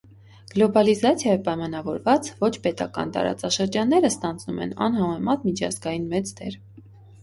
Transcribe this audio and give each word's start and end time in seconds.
Գլոբալիզացիայով 0.53 1.43
պայմանավորված՝ 1.49 2.31
ոչ 2.41 2.51
պետական 2.65 3.15
տարածաշրջանները 3.19 4.13
ստանձնում 4.17 4.67
են 4.69 4.77
անհամեմատ 4.91 5.51
միջազգային 5.53 6.13
մեծ 6.19 6.39
դեր։ 6.43 6.63